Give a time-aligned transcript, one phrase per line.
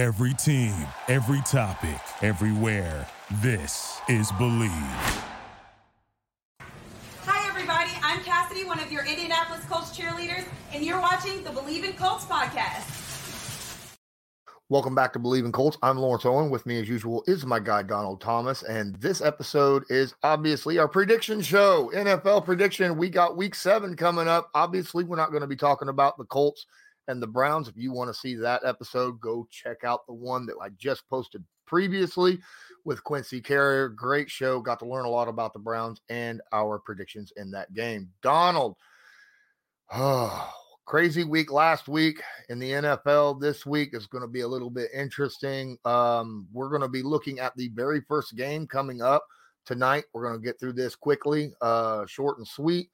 [0.00, 0.72] Every team,
[1.08, 3.06] every topic, everywhere.
[3.42, 4.70] This is Bleav.
[7.26, 7.90] Hi, everybody.
[8.02, 12.24] I'm Cassidy, one of your Indianapolis Colts cheerleaders, and you're watching the Bleav in Colts
[12.24, 13.98] podcast.
[14.70, 15.76] Welcome back to Bleav in Colts.
[15.82, 16.48] I'm Lawrence Owen.
[16.48, 18.62] With me, as usual, is my guy, Donald Thomas.
[18.62, 22.96] And this episode is obviously our prediction show, NFL prediction.
[22.96, 24.48] We got week seven coming up.
[24.54, 26.64] Obviously, we're not going to be talking about the Colts
[27.10, 27.68] and the Browns.
[27.68, 31.08] If you want to see that episode, go check out the one that I just
[31.10, 32.38] posted previously
[32.84, 33.88] with Quincy Carrier.
[33.88, 34.60] Great show.
[34.60, 38.08] Got to learn a lot about the Browns and our predictions in that game.
[38.22, 38.76] Donald,
[39.92, 40.52] oh,
[40.86, 43.40] crazy week last week in the NFL.
[43.40, 45.76] This week is going to be a little bit interesting.
[45.84, 49.24] Um, we're going to be looking at the very first game coming up
[49.66, 50.04] tonight.
[50.12, 52.90] We're going to get through this quickly, uh, short and sweet,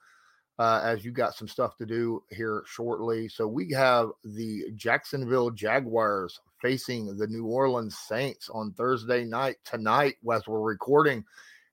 [0.59, 3.28] uh, as you got some stuff to do here shortly.
[3.28, 10.14] So we have the Jacksonville Jaguars facing the New Orleans Saints on Thursday night tonight,
[10.33, 11.25] as we're recording.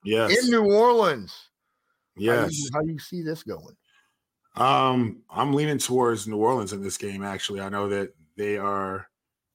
[0.04, 0.44] Yes.
[0.44, 1.34] In New Orleans.
[2.16, 2.36] Yes.
[2.36, 3.74] How do you, how do you see this going?
[4.56, 7.24] Um, I'm leaning towards New Orleans in this game.
[7.24, 9.08] Actually, I know that they are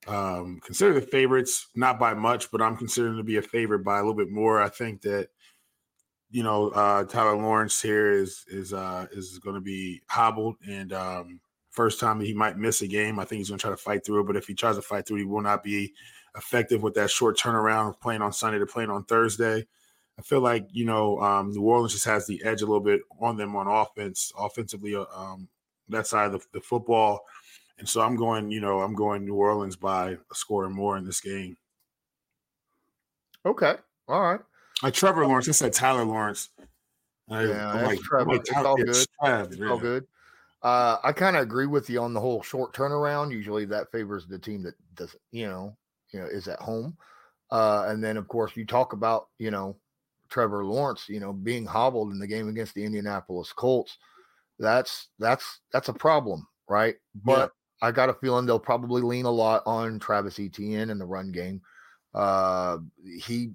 [0.08, 4.00] um, considered the favorites, not by much, but I'm considering to be a favorite by
[4.00, 4.62] a little bit more.
[4.62, 5.30] I think that
[6.32, 10.94] you know uh, Tyler Lawrence here is is uh, is going to be hobbled, and
[10.94, 13.20] um, first time he might miss a game.
[13.20, 14.82] I think he's going to try to fight through it, but if he tries to
[14.82, 15.94] fight through, he will not be
[16.36, 19.66] effective with that short turnaround of playing on Sunday to playing on Thursday.
[20.18, 23.02] I feel like you know um, New Orleans just has the edge a little bit
[23.20, 25.48] on them on offense, offensively, uh, um,
[25.88, 27.22] that side of the, the, football,
[27.80, 30.98] and so I'm going, you know, I'm going New Orleans by a score and more
[30.98, 31.58] in this game.
[33.46, 33.76] Okay,
[34.08, 34.42] all right.
[34.82, 36.50] Like Trevor Lawrence, I said Tyler Lawrence.
[37.30, 38.32] I, yeah, I'm like, Trevor.
[38.32, 38.90] Like, it's all good.
[38.90, 39.08] it's
[39.58, 39.70] yeah.
[39.70, 40.06] all good.
[40.62, 43.32] Uh, I kind of agree with you on the whole short turnaround.
[43.32, 45.76] Usually, that favors the team that doesn't, you know,
[46.12, 46.98] you know, is at home.
[47.52, 49.76] Uh, and then, of course, you talk about, you know,
[50.30, 53.98] Trevor Lawrence, you know, being hobbled in the game against the Indianapolis Colts,
[54.60, 56.96] that's that's that's a problem, right?
[57.24, 57.52] But
[57.82, 57.88] yeah.
[57.88, 61.32] I got a feeling they'll probably lean a lot on Travis Etienne in the run
[61.32, 61.62] game.
[62.14, 62.80] Uh,
[63.20, 63.52] he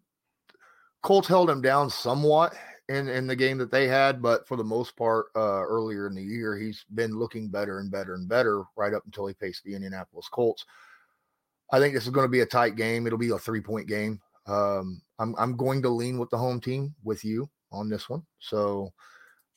[1.05, 2.55] Colts held him down somewhat
[2.89, 6.15] in in the game that they had, but for the most part, uh, earlier in
[6.15, 9.65] the year, he's been looking better and better and better right up until he faced
[9.65, 10.65] the Indianapolis Colts.
[11.71, 13.07] I think this is going to be a tight game.
[13.07, 14.19] It'll be a three point game.
[14.47, 18.23] Um, I'm I'm going to lean with the home team with you on this one.
[18.39, 18.91] So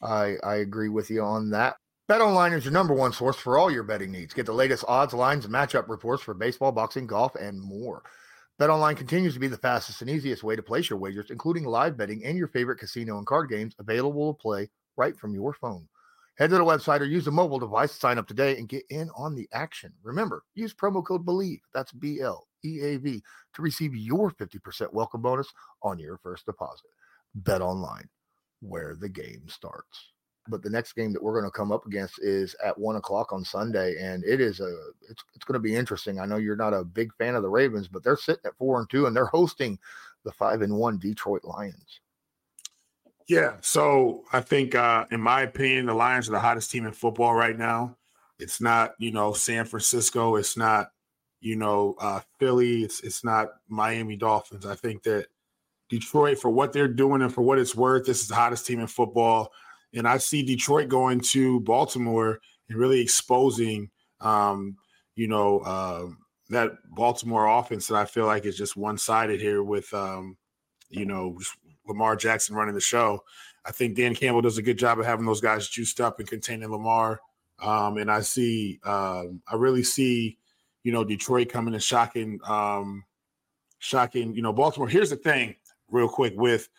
[0.01, 1.77] I I agree with you on that.
[2.09, 4.33] Bet online is your number one source for all your betting needs.
[4.33, 8.03] Get the latest odds, lines, matchup reports for baseball, boxing, golf, and more.
[8.59, 11.63] Bet online continues to be the fastest and easiest way to place your wagers, including
[11.63, 15.53] live betting and your favorite casino and card games available to play right from your
[15.53, 15.87] phone.
[16.39, 18.83] Head to the website or use a mobile device to sign up today and get
[18.89, 19.93] in on the action.
[20.01, 21.59] Remember, use promo code BLEAV.
[21.71, 23.21] That's B L E A V,
[23.53, 25.53] to receive your 50% welcome bonus
[25.83, 26.89] on your first deposit.
[27.35, 28.09] Bet online,
[28.61, 30.13] where the game starts.
[30.49, 33.33] But the next game that we're going to come up against is at one o'clock
[33.33, 34.73] on Sunday, and it is a
[35.09, 36.19] it's it's going to be interesting.
[36.19, 38.79] I know you're not a big fan of the Ravens, but they're sitting at four
[38.79, 39.79] and two, and they're hosting
[40.23, 42.01] the five and one Detroit Lions.
[43.27, 46.93] Yeah, so I think, uh, in my opinion, the Lions are the hottest team in
[46.93, 47.97] football right now.
[48.39, 50.37] It's not, you know, San Francisco.
[50.37, 50.91] It's not
[51.39, 52.83] you know, uh, Philly.
[52.83, 54.65] It's it's not Miami Dolphins.
[54.65, 55.27] I think that
[55.89, 58.79] Detroit, for what they're doing and for what it's worth, this is the hottest team
[58.79, 59.51] in football.
[59.93, 62.39] And I see Detroit going to Baltimore
[62.69, 63.89] and really exposing,
[64.21, 64.77] um,
[65.15, 66.07] you know, uh,
[66.49, 70.37] that Baltimore offense that I feel like is just one sided here with, um,
[70.89, 71.37] you know,
[71.87, 73.23] Lamar Jackson running the show.
[73.65, 76.27] I think Dan Campbell does a good job of having those guys juiced up and
[76.27, 77.19] containing Lamar.
[77.59, 80.37] Um, and I see, um, I really see
[80.87, 83.03] you know, Detroit coming and shocking, um,
[83.79, 84.87] shocking, you know, Baltimore.
[84.87, 85.53] Here's the thing,
[85.91, 86.69] real quick, with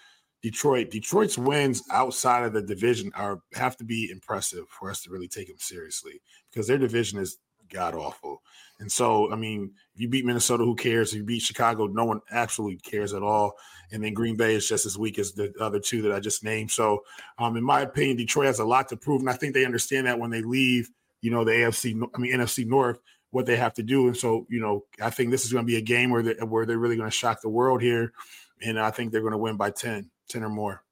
[0.43, 0.91] Detroit.
[0.91, 5.29] Detroit's wins outside of the division are have to be impressive for us to really
[5.29, 7.39] take them seriously because their division is
[7.69, 8.43] god awful.
[8.81, 11.11] And so, I mean, if you beat Minnesota, who cares?
[11.11, 13.55] If you beat Chicago, no one absolutely cares at all.
[13.91, 16.45] And then Green Bay is just as weak as the other two that I just
[16.45, 16.71] named.
[16.71, 17.03] So,
[17.39, 20.07] um, in my opinion, Detroit has a lot to prove, and I think they understand
[20.07, 20.91] that when they leave,
[21.23, 24.07] you know, the AFC, I mean NFC North, what they have to do.
[24.07, 26.35] And so, you know, I think this is going to be a game where they,
[26.35, 28.13] where they're really going to shock the world here,
[28.63, 30.85] and I think they're going to win by 10, 10 or more.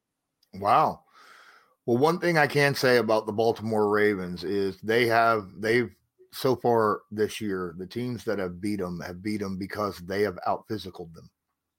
[0.54, 1.02] Wow.
[1.86, 5.90] Well, one thing I can say about the Baltimore Ravens is they have they've
[6.32, 10.22] so far this year the teams that have beat them have beat them because they
[10.22, 11.30] have out physicaled them,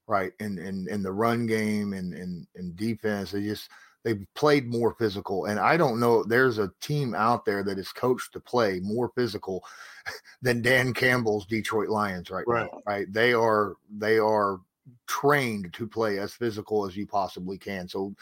[0.07, 0.31] right?
[0.39, 3.69] In in in the run game and in in defense, they just
[4.03, 5.45] they've played more physical.
[5.45, 9.12] And I don't know, there's a team out there that is coached to play more
[9.15, 9.62] physical
[10.42, 12.69] than Dan Campbell's Detroit Lions right, right.
[12.71, 12.80] now.
[12.88, 13.12] Right.
[13.12, 14.62] They are they are
[15.07, 17.88] trained to play as physical as you possibly can.
[17.88, 18.13] So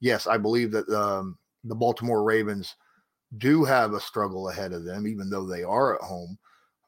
[0.00, 2.76] yes, I believe that um, the Baltimore Ravens
[3.38, 6.38] do have a struggle ahead of them, even though they are at home.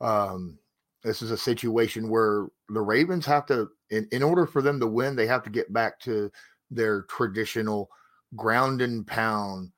[0.00, 0.58] Um,
[1.02, 4.86] this is a situation where the Ravens have to, in, in order for them to
[4.86, 6.30] win, they have to get back to
[6.70, 7.88] their traditional
[8.34, 9.70] ground and pound,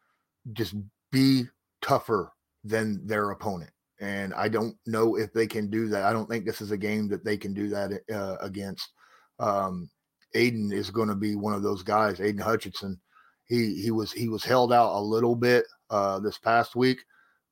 [0.53, 0.75] just
[1.13, 1.45] be
[1.83, 2.33] tougher
[2.65, 3.71] than their opponent.
[4.01, 6.05] And I don't know if they can do that.
[6.05, 8.89] I don't think this is a game that they can do that uh, against.
[9.39, 9.91] Um,
[10.35, 12.21] Aidan is going to be one of those guys.
[12.21, 13.01] Aidan Hutchinson,
[13.47, 17.05] he he was he was held out a little bit uh, this past week,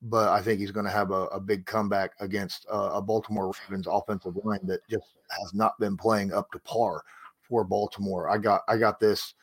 [0.02, 3.52] but I think he's going to have a, a, big comeback against uh, a Baltimore
[3.62, 7.02] Ravens offensive line that just has not been playing up to par
[7.48, 8.28] for Baltimore.
[8.28, 9.34] I got I got this.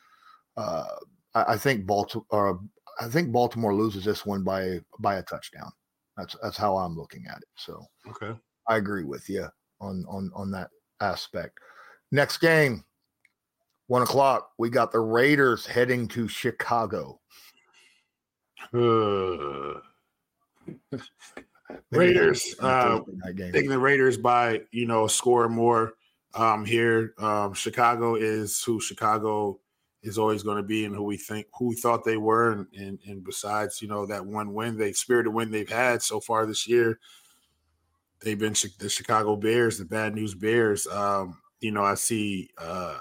[0.56, 0.86] Uh,
[1.34, 2.60] I, I, think Baltimore.
[3.00, 5.72] I think Baltimore loses this one by by a touchdown.
[6.16, 7.48] That's that's how I'm looking at it.
[7.56, 8.38] So okay,
[8.68, 9.48] I agree with you
[9.80, 10.70] on on on that
[11.00, 11.58] aspect.
[12.14, 12.84] Next game,
[13.88, 14.52] one o'clock.
[14.56, 17.20] We got the Raiders heading to Chicago.
[18.72, 19.80] Uh,
[21.90, 23.00] Raiders, uh,
[23.52, 25.94] taking the Raiders by you know score more
[26.34, 27.12] um, here.
[27.18, 29.58] Um, Chicago is who Chicago
[30.02, 32.66] is always going to be, and who we think who we thought they were, and,
[32.78, 36.46] and and besides you know that one win, they spirited win they've had so far
[36.46, 36.98] this year.
[38.20, 40.86] They've been the Chicago Bears, the bad news Bears.
[40.86, 42.50] Um, you know, I see.
[42.58, 42.98] Uh,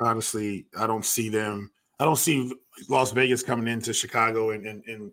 [0.00, 1.70] honestly, I don't see them.
[2.00, 2.50] I don't see
[2.88, 5.12] Las Vegas coming into Chicago and and, and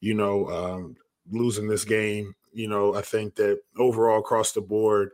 [0.00, 0.96] you know um,
[1.30, 2.34] losing this game.
[2.52, 5.12] You know, I think that overall across the board,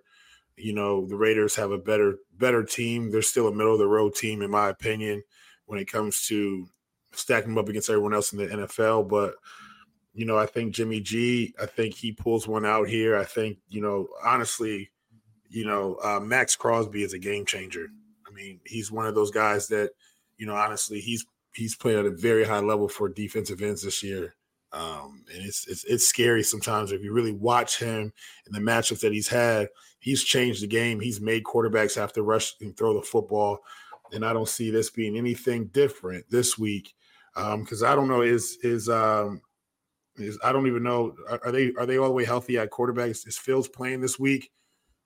[0.56, 3.12] you know, the Raiders have a better better team.
[3.12, 5.22] They're still a middle of the road team, in my opinion,
[5.66, 6.66] when it comes to
[7.12, 9.08] stacking them up against everyone else in the NFL.
[9.08, 9.36] But
[10.14, 13.16] you know, I think Jimmy G, I think he pulls one out here.
[13.16, 14.90] I think, you know, honestly,
[15.54, 17.86] you know, uh, Maxx Crosby is a game changer.
[18.26, 19.90] I mean, he's one of those guys that,
[20.36, 21.24] you know, honestly, he's
[21.54, 24.34] he's played at a very high level for defensive ends this year.
[24.72, 28.12] Um, and it's, it's it's scary sometimes if you really watch him
[28.46, 29.68] and the matchups that he's had.
[30.00, 30.98] He's changed the game.
[30.98, 33.60] He's made quarterbacks have to rush and throw the football,
[34.12, 36.94] and I don't see this being anything different this week.
[37.34, 39.40] Because um, I don't know is is um,
[40.16, 42.70] is I don't even know are, are, they are they all the way healthy at
[42.70, 43.10] quarterback?
[43.10, 44.50] Is, Fields playing this week?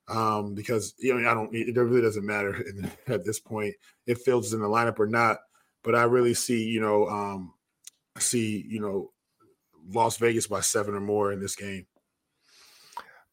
[0.08, 2.64] Um, because you know I don't it really doesn't matter
[3.06, 3.75] at this point
[4.06, 5.38] if Fields is in the lineup or not.
[5.84, 7.55] But I really see you know um,
[8.19, 9.10] see you know
[9.90, 11.87] Las Vegas by seven or more in this game.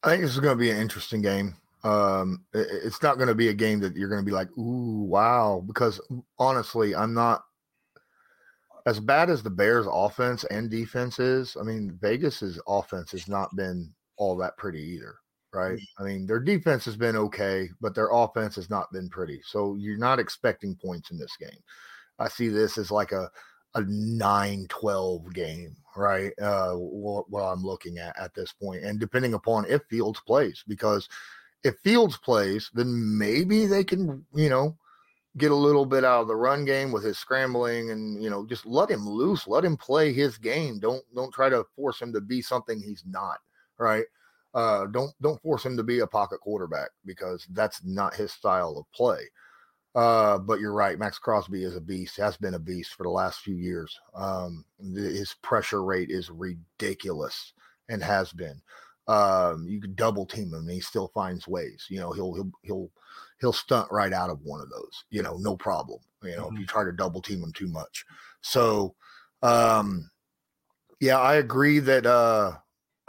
[0.02, 1.56] I think this is going to be an interesting game.
[1.82, 5.02] Um, it's not going to be a game that you're going to be like, "Ooh,
[5.02, 6.00] wow," because
[6.38, 7.42] honestly, I'm not
[8.86, 11.56] as bad as the Bears' offense and defense is.
[11.60, 15.16] I mean, Vegas's offense has not been all that pretty either,
[15.56, 15.78] right?
[15.78, 15.86] Mm.
[15.98, 19.40] I mean, their defense has been okay, but their offense has not been pretty.
[19.44, 21.58] So you're not expecting points in this game.
[22.18, 23.30] I see this as like a
[23.74, 26.32] a 9-12 game right?
[26.40, 30.62] Uh, what, what I'm looking at at this point, and depending upon if Fields plays,
[30.68, 31.08] because
[31.64, 34.76] if Fields plays, then maybe they can, you know,
[35.38, 38.46] get a little bit out of the run game with his scrambling, and you know,
[38.46, 40.78] just let him loose, let him play his game.
[40.78, 43.38] Don't don't try to force him to be something he's not,
[43.78, 44.04] right?
[44.54, 48.76] Uh, don't don't force him to be a pocket quarterback because that's not his style
[48.78, 49.20] of play.
[49.94, 50.98] Uh, but you're right.
[50.98, 53.98] Maxx Crosby is a beast, has been a beast for the last few years.
[54.14, 57.54] Um, his pressure rate is ridiculous
[57.88, 58.60] and has been.
[59.08, 61.86] Um, you could double team him and he still finds ways.
[61.88, 62.90] You know, he'll he'll he'll
[63.40, 66.00] he'll stunt right out of one of those, you know, no problem.
[66.22, 66.56] You know, mm-hmm.
[66.56, 68.04] if you try to double team him too much.
[68.42, 68.94] So
[69.42, 70.10] um
[71.00, 72.56] yeah, I agree that uh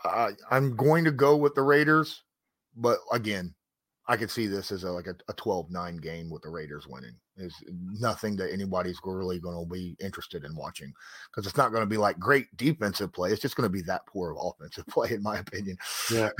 [0.08, 2.24] I, I'm going to go with the Raiders,
[2.76, 3.54] but again,
[4.10, 7.16] I could see this as a, like a, a 12-9 game with the Raiders winning.
[7.40, 10.92] Is nothing that anybody's really going to be interested in watching
[11.30, 13.32] because it's not going to be like great defensive play.
[13.32, 15.78] It's just going to be that poor of offensive play, in my opinion.
[16.12, 16.30] Yeah,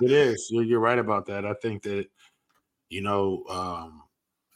[0.00, 0.48] it is.
[0.50, 1.46] You're, you're, right about that.
[1.46, 2.06] I think that
[2.88, 4.02] you know, um,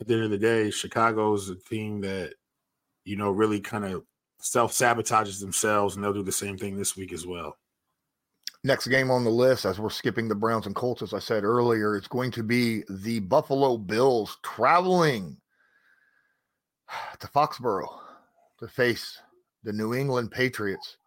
[0.00, 2.34] at the end of the day, Chicago is a team that
[3.04, 4.02] you know really kind of
[4.40, 7.56] self sabotages themselves, and they'll do the same thing this week as well.
[8.62, 11.44] Next game on the list, as we're skipping the Browns and Colts, as I said
[11.44, 15.38] earlier, it's going to be the Buffalo Bills traveling
[17.20, 17.88] to Foxborough
[18.58, 19.18] to face
[19.64, 20.98] the New England Patriots.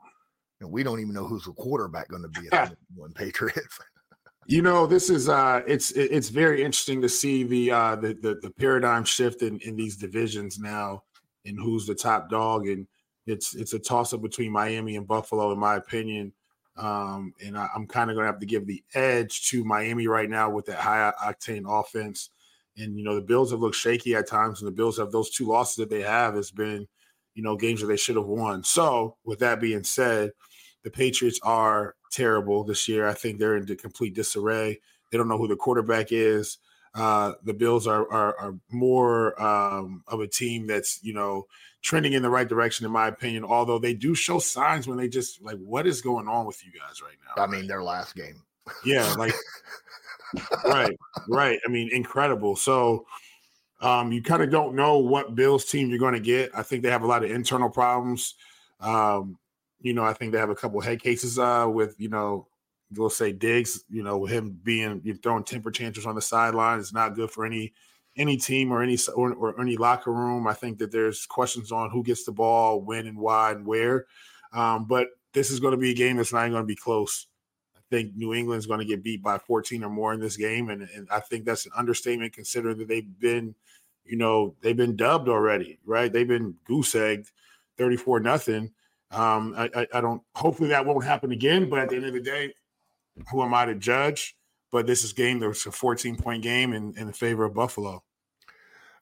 [0.62, 3.15] And we don't even know who's the quarterback going to be at the New England
[3.15, 3.79] Patriots.
[4.48, 8.39] you know, this is uh it's it's very interesting to see the uh the the,
[8.41, 11.03] the paradigm shift in, in these divisions now.
[11.45, 12.67] and who's the top dog.
[12.67, 12.88] And
[13.27, 16.33] it's it's a toss up between Miami and Buffalo, in my opinion.
[16.75, 20.08] Um, and I, am kind of going to have to give the edge to Miami
[20.08, 22.30] right now with that high octane offense.
[22.77, 25.30] And you know the Bills have looked shaky at times, and the Bills have those
[25.30, 26.88] two losses that they have has been,
[27.36, 28.63] you know, games that they should have won.
[28.63, 30.32] So with that being said,
[30.84, 33.08] the Patriots are terrible this year.
[33.08, 34.80] I think they're in complete disarray.
[35.12, 36.58] They don't know who the quarterback is.
[36.95, 41.47] Uh, the Bills are are, are more um, of a team that's you know
[41.81, 43.43] trending in the right direction, in my opinion.
[43.43, 46.71] Although they do show signs when they just like, what is going on with you
[46.71, 47.43] guys right now?
[47.43, 48.41] I mean, their last game.
[48.85, 49.33] Yeah, like
[50.65, 50.95] right,
[51.27, 51.59] right.
[51.65, 52.55] I mean, incredible.
[52.55, 53.05] So
[53.81, 56.51] um, you kind of don't know what Bills team you're going to get.
[56.55, 58.35] I think they have a lot of internal problems.
[58.79, 59.38] Um,
[59.81, 62.47] you know, I think they have a couple head cases uh, with you know
[62.95, 66.93] we'll say Diggs, you know, him being you throwing temper tantrums on the sideline is
[66.93, 67.73] not good for any
[68.15, 70.47] any team or any or, or, any locker room.
[70.47, 74.05] I think that there's questions on who gets the ball, when and why and where.
[74.51, 77.27] Um, but this is going to be a game that's not going to be close.
[77.75, 80.69] I think New England's going to get beat by 14 or more in this game,
[80.69, 83.55] and, and I think that's an understatement considering that they've been,
[84.05, 86.12] you know, they've been dubbed already, right?
[86.12, 87.31] They've been goose egged,
[87.77, 88.71] 34 nothing.
[89.12, 90.21] Um, I, I, I don't.
[90.35, 91.69] Hopefully that won't happen again.
[91.69, 92.53] But at the end of the day,
[93.32, 94.36] who am I to judge?
[94.72, 95.39] But this is game.
[95.39, 98.03] There's a 14 point game in, in favor of Buffalo.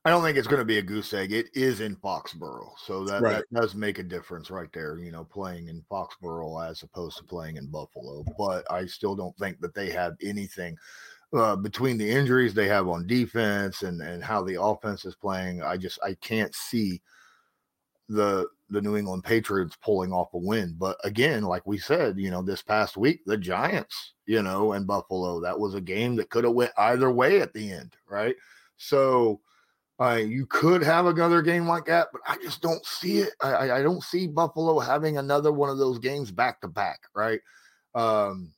[0.03, 1.32] I don't think it's going to be a goose egg.
[1.32, 3.44] It is in Foxborough, so that, right.
[3.51, 4.98] that does make a difference right there.
[4.98, 8.25] You know, playing in Foxborough as opposed to playing in Buffalo.
[8.36, 10.75] But I still don't think that they have anything
[11.34, 15.62] uh, between the injuries they have on defense and and how the offense is playing.
[15.62, 17.00] I just I can't see
[18.10, 20.75] the the New England Patriots pulling off a win.
[20.78, 24.88] But again, like we said, you know, this past week, the Giants, you know, and
[24.88, 28.36] Buffalo, that was a game that could have went either way at the end, right?
[28.78, 29.42] So
[30.00, 33.34] uh, you could have another game like that, but I just don't see it.
[33.42, 37.42] I, I don't see Buffalo having another one of those games back to back, right?
[37.94, 38.54] Um,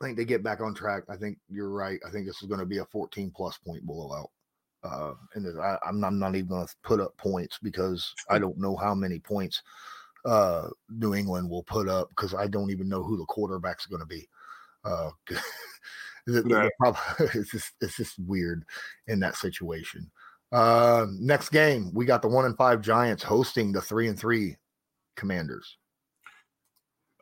[0.00, 1.04] I think they get back on track.
[1.08, 2.00] I think you're right.
[2.06, 4.30] I think this is going to be a 14 plus point blowout.
[4.84, 8.58] Uh, and I, am I'm not even going to put up points because I don't
[8.58, 9.62] know how many points
[10.24, 14.00] uh, New England will put up because I don't even know who the quarterback's going
[14.00, 14.28] to be.
[14.84, 15.10] Uh,
[16.26, 16.64] the, right.
[16.64, 17.02] the problem,
[17.34, 18.64] it's just it's just weird
[19.06, 20.10] in that situation.
[20.52, 24.56] Uh, next game, we got the one and five Giants hosting the three and three
[25.16, 25.78] Commanders.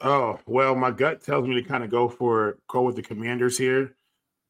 [0.01, 3.57] Oh well, my gut tells me to kind of go for go with the Commanders
[3.57, 3.95] here.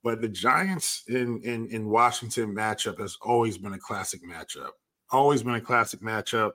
[0.02, 4.70] But the Giants in, in in Washington matchup has always been a classic matchup.
[5.10, 6.52] Always been a classic matchup.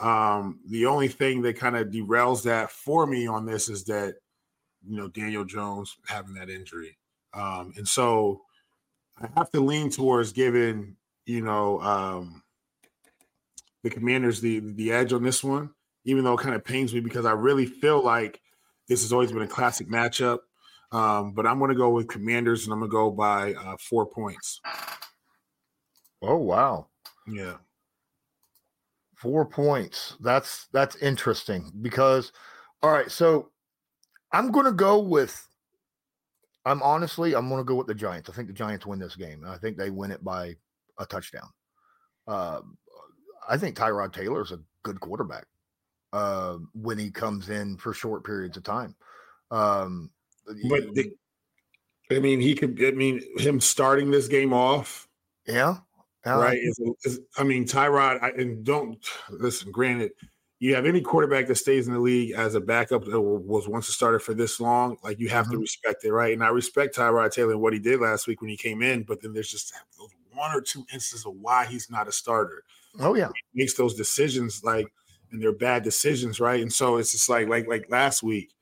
[0.00, 4.14] Um, the only thing that kind of derails that for me on this is that
[4.86, 6.98] you know Daniel Jones having that injury,
[7.34, 8.42] um, and so
[9.20, 10.96] I have to lean towards giving
[11.26, 12.42] you know um,
[13.82, 15.70] the Commanders the the edge on this one,
[16.04, 18.40] even though it kind of pains me because I really feel like
[18.88, 20.38] this has always been a classic matchup.
[20.92, 23.76] Um, but I'm going to go with Commanders, and I'm going to go by uh,
[23.80, 24.60] four points.
[26.20, 26.88] Oh wow!
[27.26, 27.56] Yeah,
[29.16, 30.16] four points.
[30.20, 32.32] That's that's interesting because,
[32.82, 33.10] all right.
[33.10, 33.50] So
[34.32, 35.48] I'm going to go with.
[36.64, 38.28] I'm honestly, I'm going to go with the Giants.
[38.28, 39.44] I think the Giants win this game.
[39.46, 40.54] I think they win it by
[40.98, 41.48] a touchdown.
[42.28, 42.60] Uh,
[43.48, 45.46] I think Tyrod Taylor is a good quarterback
[46.12, 48.94] uh, when he comes in for short periods of time.
[49.50, 50.10] Um,
[50.68, 51.12] but the,
[52.10, 52.82] I mean, he could.
[52.84, 55.08] I mean, him starting this game off.
[55.46, 55.78] Yeah.
[56.24, 56.58] right.
[56.58, 58.22] Is, is, I mean, Tyrod.
[58.22, 59.72] I, and don't listen.
[59.72, 60.12] Granted,
[60.62, 63.88] you have any quarterback that stays in the league as a backup that was once
[63.88, 65.54] a starter for this long, like you have mm-hmm.
[65.54, 66.32] to respect it, right?
[66.32, 69.02] And I respect Tyrod Taylor and what he did last week when he came in,
[69.02, 69.72] but then there's just
[70.32, 72.62] one or two instances of why he's not a starter.
[73.00, 74.86] Oh yeah, he makes those decisions like,
[75.32, 76.60] and they're bad decisions, right?
[76.60, 78.52] And so it's just like like like last week,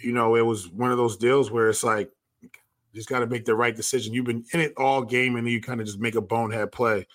[0.00, 2.48] you know, it was one of those deals where it's like, you
[2.94, 4.14] just got to make the right decision.
[4.14, 7.06] You've been in it all game, and you kind of just make a bonehead play.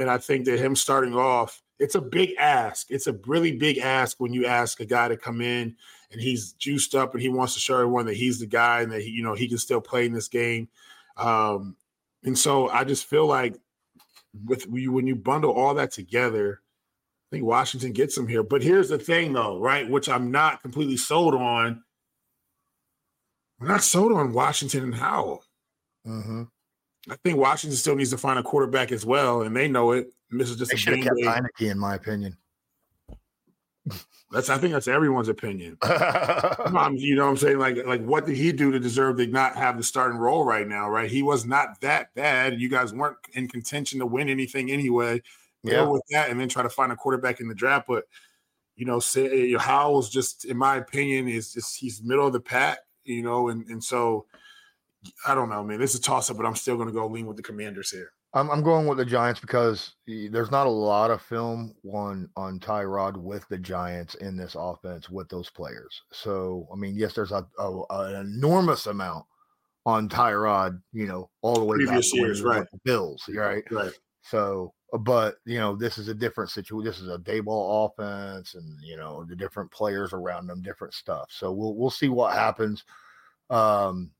[0.00, 2.90] And I think that him starting off, it's a big ask.
[2.90, 5.76] It's a really big ask when you ask a guy to come in
[6.10, 8.90] and he's juiced up and he wants to show everyone that he's the guy and
[8.92, 10.68] that he, you know he can still play in this game.
[11.16, 11.76] Um,
[12.24, 13.56] and so I just feel like
[14.44, 16.60] with when you bundle all that together,
[17.28, 18.42] I think Washington gets him here.
[18.42, 19.88] But here's the thing, though, right?
[19.88, 21.82] Which I'm not completely sold on
[23.58, 25.44] we're not sold on Washington and Howell.
[26.06, 26.42] Mm-hmm.
[27.08, 30.12] I think Washington still needs to find a quarterback as well, and they know it.
[30.30, 32.36] this is just they should have kept Heinicke, in my opinion.
[34.32, 35.78] That's I think that's everyone's opinion.
[35.84, 37.58] you know what I'm saying?
[37.58, 40.66] Like, like what did he do to deserve to not have the starting role right
[40.66, 40.90] now?
[40.90, 41.08] Right?
[41.08, 42.60] He was not that bad.
[42.60, 45.22] You guys weren't in contention to win anything anyway.
[45.62, 45.84] yeah.
[45.84, 47.86] with that, and then try to find a quarterback in the draft.
[47.86, 48.04] But
[48.74, 52.78] you know, say Howell's just, in my opinion, is just he's middle of the pack.
[53.06, 54.26] You know, and and so
[55.26, 55.80] I don't know, man.
[55.80, 57.90] This is a toss up, but I'm still going to go lean with the Commanders
[57.90, 58.12] here.
[58.34, 62.60] I'm, I'm going with the Giants because there's not a lot of film on on
[62.60, 66.02] Tyrod with the Giants in this offense with those players.
[66.12, 69.24] So I mean, yes, there's a, a an enormous amount
[69.86, 72.66] on Tyrod, you know, all the way previous years, right?
[72.84, 73.62] Bills, right?
[73.70, 73.92] Right.
[74.22, 76.84] So, but you know, this is a different situation.
[76.84, 81.28] This is a Daboll offense, and you know, the different players around them, different stuff.
[81.30, 82.84] So we'll we'll see what happens.
[83.50, 84.10] Um,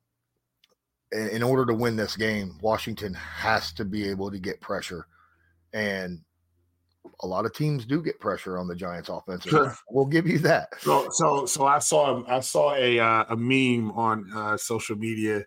[1.12, 5.06] in order to win this game, Washington has to be able to get pressure.
[5.72, 6.20] And
[7.20, 9.46] a lot of teams do get pressure on the Giants offense.
[9.90, 10.68] We'll give you that.
[10.80, 15.44] So, so, so I saw I saw a uh, a meme on uh, social media.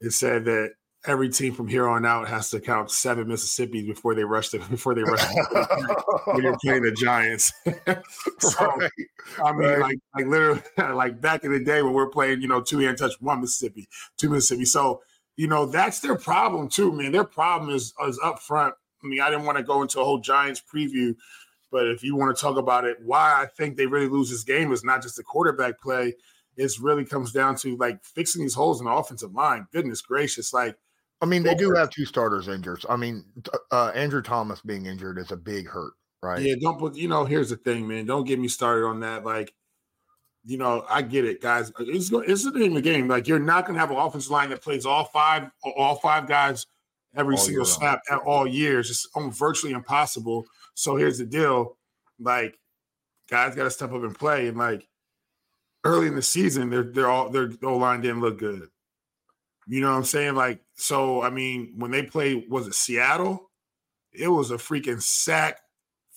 [0.00, 0.72] It said that
[1.06, 4.58] every team from here on out has to count seven Mississippi's before they rush the
[4.58, 5.24] before they rush
[6.26, 7.52] when you're playing the Giants.
[8.40, 8.90] so, right.
[9.42, 9.78] I mean, right.
[9.78, 10.62] like like literally
[10.94, 13.88] like back in the day when we're playing, you know, two hand touch, one Mississippi,
[14.16, 14.64] two Mississippi.
[14.64, 15.02] So
[15.36, 17.12] you know that's their problem too, man.
[17.12, 18.74] Their problem is is up front.
[19.02, 21.14] I mean, I didn't want to go into a whole Giants preview,
[21.70, 24.44] but if you want to talk about it, why I think they really lose this
[24.44, 26.14] game is not just the quarterback play.
[26.56, 29.66] It really comes down to like fixing these holes in the offensive line.
[29.72, 30.74] Goodness gracious, like
[31.22, 32.84] I mean, they do have two starters injured.
[32.88, 33.24] I mean,
[33.70, 36.42] uh, Andrew Thomas being injured is a big hurt, right?
[36.42, 36.94] Yeah, don't put.
[36.94, 38.04] You know, here's the thing, man.
[38.04, 39.24] Don't get me started on that.
[39.24, 39.54] Like,
[40.44, 41.72] you know, I get it, guys.
[41.78, 43.08] It's it's the name of the game.
[43.08, 46.66] Like, you're not gonna have an offensive line that plays all five all five guys
[47.16, 48.90] every all single snap at all years.
[48.90, 50.44] It's almost virtually impossible.
[50.74, 51.78] So here's the deal:
[52.20, 52.58] like,
[53.30, 54.48] guys got to step up and play.
[54.48, 54.86] And like,
[55.84, 58.68] early in the season, they're they're all their O line didn't look good.
[59.66, 60.34] You know what I'm saying?
[60.34, 63.50] Like, so I mean, when they played, was it Seattle?
[64.12, 65.60] It was a freaking sack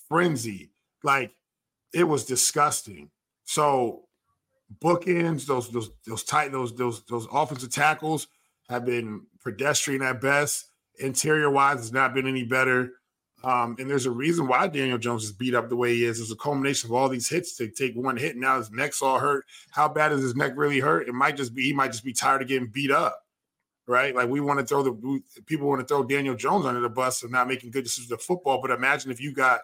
[0.08, 0.72] frenzy.
[1.04, 1.34] Like,
[1.94, 3.10] it was disgusting.
[3.46, 4.04] So
[4.82, 8.28] bookends, those those those tight those those those offensive tackles
[8.70, 10.66] have been pedestrian at best.
[11.00, 12.92] Interior wise, has not been any better.
[13.42, 16.20] Um, and there's a reason why Daniel Jones is beat up the way he is.
[16.20, 18.36] It's a culmination of all these hits to take one hit.
[18.36, 19.46] Now his neck's all hurt.
[19.72, 21.08] How bad is his neck really hurt?
[21.08, 23.24] It might just be he might just be tired of getting beat up
[23.90, 24.16] right?
[24.16, 27.24] Like we want to throw the people want to throw Daniel Jones under the bus
[27.24, 28.62] of not making good decisions of football.
[28.62, 29.62] But imagine if you got,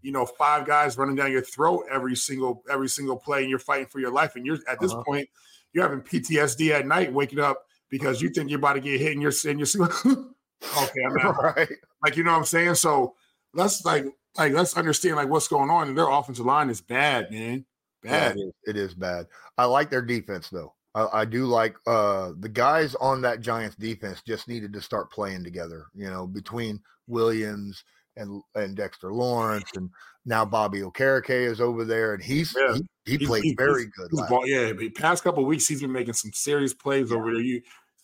[0.00, 3.58] you know, five guys running down your throat every single every single play, and you're
[3.58, 5.02] fighting for your life, and you're at this uh-huh.
[5.02, 5.28] point
[5.72, 9.12] you're having PTSD at night, waking up because you think you're about to get hit,
[9.12, 11.42] and you're and you're okay, I'm out.
[11.42, 11.68] right.
[12.02, 12.76] Like you know what I'm saying?
[12.76, 13.14] So
[13.54, 14.06] let's like
[14.38, 15.88] like let's understand like what's going on.
[15.88, 17.66] And their offensive line is bad, man.
[18.04, 18.36] Bad.
[18.36, 18.54] Yeah, it, is.
[18.66, 19.26] it is bad.
[19.58, 20.74] I like their defense though.
[20.94, 25.10] I, I do like uh, the guys on that Giants defense just needed to start
[25.10, 25.86] playing together.
[25.94, 27.84] You know, between Williams
[28.16, 29.90] and and Dexter Lawrence, and
[30.24, 32.74] now Bobby Okereke is over there, and he's yeah.
[32.74, 34.10] he, he he's, played he's, very good.
[34.28, 37.16] Ball, yeah, the past couple weeks he's been making some serious plays yeah.
[37.16, 37.42] over there.
[37.42, 37.62] You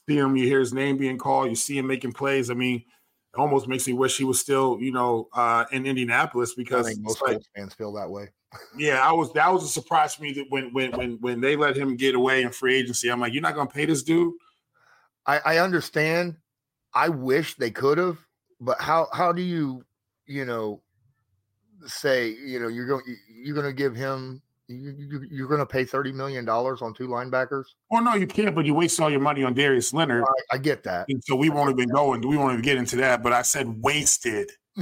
[0.09, 2.51] see him, you hear his name being called, you see him making plays.
[2.51, 6.55] I mean, it almost makes me wish he was still, you know, uh, in Indianapolis
[6.55, 8.31] because I think most like, fans feel that way.
[8.77, 11.57] Yeah, I was that was a surprise to me that when when when when they
[11.57, 14.33] let him get away in free agency, I'm like, you're not gonna pay this dude.
[15.27, 16.37] I, I understand.
[16.93, 18.19] I wish they could have,
[18.61, 19.85] but how how do you
[20.27, 20.83] you know
[21.87, 25.85] say you know you're going you're going to give him you, you're going to pay
[25.85, 27.65] thirty million dollars on two linebackers?
[27.91, 28.55] Well, no, you can't.
[28.55, 30.25] But you waste all your money on Darius Leonard.
[30.25, 31.07] I, I get that.
[31.09, 33.23] And so we won't even go and we won't even get into that.
[33.23, 34.51] But I said wasted.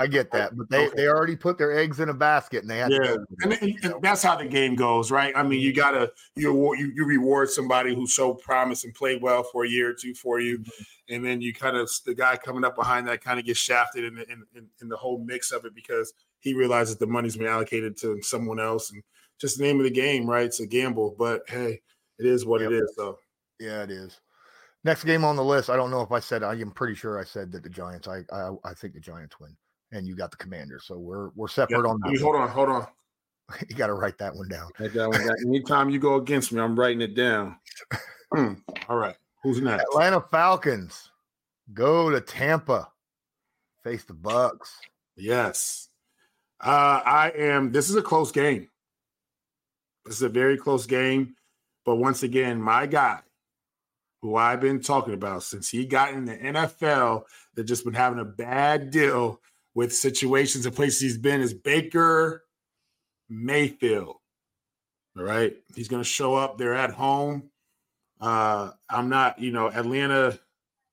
[0.00, 0.96] I get that, but they, okay.
[0.96, 3.16] they already put their eggs in a basket and they have yeah.
[3.42, 5.32] And, and, that's how the game goes, right?
[5.34, 9.42] I mean, you gotta you you, you reward somebody who showed promise and played well
[9.42, 11.14] for a year or two for you, mm-hmm.
[11.14, 14.04] and then you kind of the guy coming up behind that kind of gets shafted
[14.04, 17.36] in the in, in, in, the whole mix of it because he realizes the money's
[17.36, 19.02] been allocated to someone else, and
[19.40, 20.46] just the name of the game, right?
[20.46, 21.80] It's a gamble, but hey,
[22.20, 22.70] it is what yep.
[22.70, 22.92] it is.
[22.94, 23.18] So
[23.58, 24.20] yeah, it is.
[24.84, 25.70] Next game on the list.
[25.70, 26.44] I don't know if I said.
[26.44, 28.06] I am pretty sure I said that the Giants.
[28.06, 29.56] I I, I think the Giants win
[29.92, 30.80] and you got the commander.
[30.82, 32.20] So we're we're separate on that.
[32.20, 32.86] Hold on, hold on.
[33.68, 34.70] you got to write that one down.
[34.78, 35.36] Write that one down.
[35.46, 37.56] Anytime you go against me, I'm writing it down.
[38.30, 38.56] Hmm.
[38.90, 39.16] All right.
[39.42, 39.84] Who's next?
[39.84, 41.12] Atlanta Falcons
[41.72, 42.88] go to Tampa,
[43.82, 44.76] face the Bucks.
[45.16, 45.88] Yes.
[46.60, 47.72] Uh, I am.
[47.72, 48.68] This is a close game.
[50.04, 51.36] This is a very close game.
[51.86, 53.20] But once again, my guy,
[54.20, 57.22] who I've been talking about since he got in the NFL,
[57.54, 59.40] that just been having a bad deal
[59.78, 62.42] with situations and places he's been is Baker
[63.28, 64.16] Mayfield.
[65.16, 65.54] All right.
[65.76, 66.58] He's going to show up.
[66.58, 67.50] They're at home.
[68.20, 70.36] Uh, I'm not, you know, Atlanta,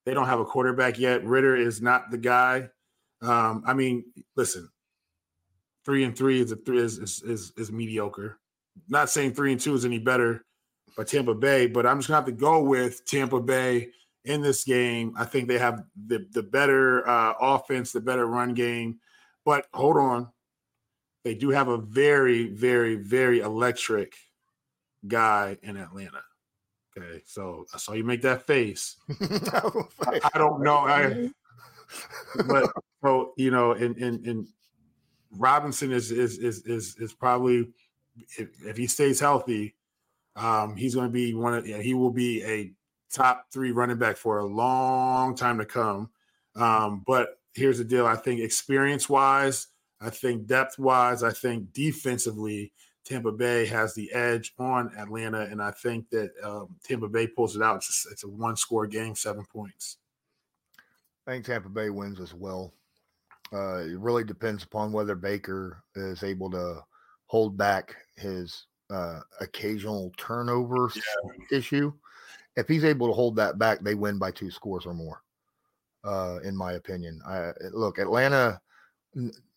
[0.05, 1.25] they don't have a quarterback yet.
[1.25, 2.69] Ridder is not the guy.
[3.23, 4.03] Um, I mean,
[4.35, 4.69] listen,
[5.83, 8.37] three and three is a three is, is is is, mediocre.
[8.87, 10.45] Not saying three and two is any better
[10.95, 13.89] by Tampa Bay, but I'm just gonna have to go with Tampa Bay
[14.25, 15.13] in this game.
[15.17, 18.99] I think they have the the better uh, offense, the better run game.
[19.45, 20.29] But hold on,
[21.23, 24.15] they do have a very, very, very electric
[25.07, 26.21] guy in Atlanta.
[26.97, 28.97] Okay, so I saw you make that face.
[29.21, 30.77] I, I, don't know.
[30.77, 31.29] I,
[32.47, 32.71] but
[33.03, 34.47] so you know, and and and
[35.31, 37.69] Robinson is is is is is probably
[38.37, 39.75] if, if he stays healthy,
[40.35, 42.71] um, he's going to be one of he will be a
[43.15, 46.09] top three running back for a long time to come.
[46.55, 49.67] Um, but here's the deal: I think experience wise,
[50.01, 52.71] I think depth wise, I think defensively,
[53.05, 57.55] Tampa Bay has the edge on Atlanta, and I think that um, Tampa Bay pulls
[57.55, 57.77] it out.
[57.77, 59.97] It's a, it's a one score game, seven points.
[61.25, 62.73] I think Tampa Bay wins as well.
[63.53, 66.83] Uh, it really depends upon whether Baker is able to
[67.27, 71.57] hold back his uh, occasional turnover yeah.
[71.57, 71.93] issue.
[72.55, 75.21] If he's able to hold that back, they win by two scores or more.
[76.03, 78.61] Uh, in my opinion, I, look Atlanta.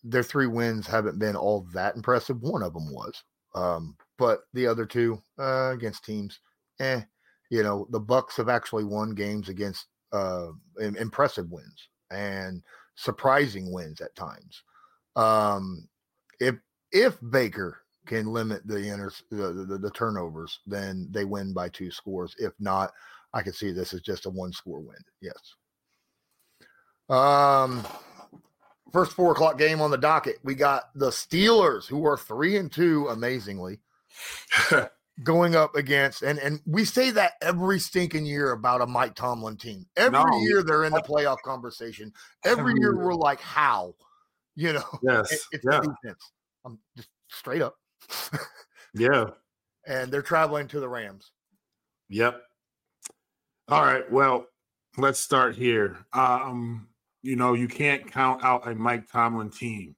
[0.03, 2.41] Their three wins haven't been all that impressive.
[2.41, 3.23] One of them was,
[3.55, 6.39] um, but the other two uh, against teams,
[6.79, 7.01] eh.
[7.49, 10.47] You know, the Bucks have actually won games against uh,
[10.79, 12.61] impressive wins and
[12.95, 14.63] surprising wins at times.
[15.15, 15.87] Um,
[16.39, 16.55] if
[16.91, 21.91] if Baker can limit the, inter, the, the, the turnovers, then they win by two
[21.91, 22.35] scores.
[22.39, 22.91] If not,
[23.33, 24.97] I can see this as just a one score win.
[25.21, 25.55] Yes.
[27.07, 27.85] Um,
[28.91, 30.39] first four o'clock game on the docket.
[30.43, 33.79] We got the Steelers, who are three and two, amazingly,
[35.23, 39.57] going up against, and and we say that every stinking year about a Mike Tomlin
[39.57, 39.85] team.
[39.95, 40.39] Every no.
[40.41, 42.11] year they're in the playoff conversation.
[42.43, 43.93] Every year we're like, how,
[44.55, 44.83] you know?
[45.03, 45.81] Yes, it, it's yeah.
[45.81, 46.31] defense.
[46.65, 47.75] I'm just straight up.
[48.93, 49.25] Yeah,
[49.87, 51.31] and they're traveling to the Rams.
[52.09, 52.41] Yep.
[53.67, 54.09] All right.
[54.11, 54.45] Well,
[54.97, 55.97] let's start here.
[56.13, 56.87] Um,
[57.21, 59.95] you know, you can't count out a Mike Tomlin team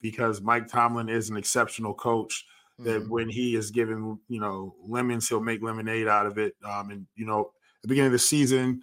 [0.00, 2.44] because Mike Tomlin is an exceptional coach
[2.78, 3.10] that mm-hmm.
[3.10, 6.54] when he is given, you know, lemons, he'll make lemonade out of it.
[6.68, 8.82] Um, and you know, at the beginning of the season,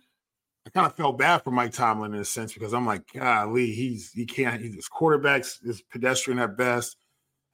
[0.66, 3.72] I kind of felt bad for Mike Tomlin in a sense because I'm like, golly,
[3.72, 4.62] he's he can't.
[4.62, 6.96] He's, his quarterbacks is pedestrian at best.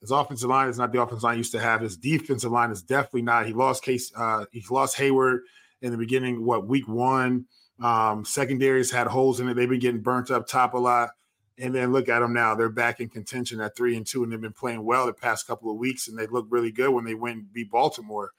[0.05, 1.81] His offensive line is not the offensive line used to have.
[1.81, 3.47] His defensive line is definitely not.
[3.47, 4.11] He lost case.
[4.15, 5.39] Uh, he lost Heyward
[5.81, 6.45] in the beginning.
[6.45, 7.45] What week one?
[7.81, 9.55] Um, secondaries had holes in it.
[9.55, 11.09] They've been getting burnt up top a lot.
[11.57, 12.53] And then look at them now.
[12.53, 15.47] They're back in contention at three and two, and they've been playing well the past
[15.47, 18.29] couple of weeks, and they look really good when they went and beat Baltimore.